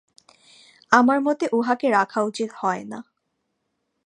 [0.91, 2.99] আমার মতে উঁহাকে রাখা উচিত হয় না।